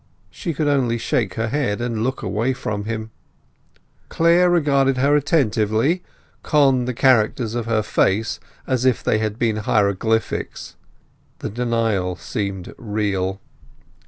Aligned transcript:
She 0.31 0.55
could 0.55 0.67
only 0.67 0.97
shake 0.97 1.35
her 1.35 1.49
head 1.49 1.79
and 1.79 2.03
look 2.03 2.23
away 2.23 2.53
from 2.53 2.85
him. 2.85 3.11
Clare 4.09 4.49
regarded 4.49 4.97
her 4.97 5.15
attentively, 5.15 6.01
conned 6.41 6.87
the 6.87 6.93
characters 6.95 7.53
of 7.53 7.67
her 7.67 7.83
face 7.83 8.39
as 8.65 8.83
if 8.83 9.03
they 9.03 9.19
had 9.19 9.37
been 9.37 9.57
hieroglyphics. 9.57 10.75
The 11.37 11.51
denial 11.51 12.15
seemed 12.15 12.73
real. 12.79 13.39